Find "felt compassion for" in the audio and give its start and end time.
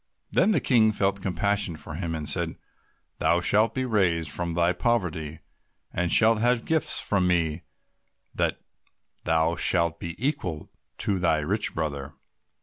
0.91-1.93